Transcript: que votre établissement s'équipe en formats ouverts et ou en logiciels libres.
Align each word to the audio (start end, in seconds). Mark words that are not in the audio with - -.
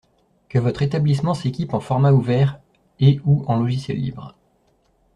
que 0.49 0.57
votre 0.57 0.81
établissement 0.81 1.35
s'équipe 1.35 1.75
en 1.75 1.79
formats 1.79 2.11
ouverts 2.11 2.59
et 2.99 3.21
ou 3.23 3.45
en 3.45 3.59
logiciels 3.59 3.99
libres. 4.01 4.35